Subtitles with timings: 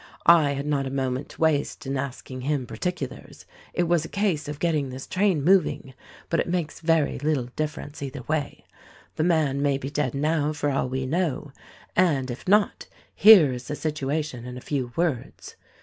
[0.25, 4.09] I had not a moment to waste in asking him par ticulars; it was a
[4.09, 5.93] case of getting this train moving;
[6.27, 8.65] but it makes very little difference either way—
[9.17, 11.51] the man may be dead now for all we know,
[11.95, 15.55] and if not, here is the situation in a few words."